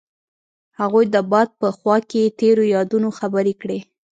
هغوی 0.79 1.05
د 1.13 1.17
باد 1.31 1.49
په 1.61 1.67
خوا 1.77 1.97
کې 2.09 2.33
تیرو 2.39 2.63
یادونو 2.75 3.09
خبرې 3.19 3.53
کړې. 3.61 3.79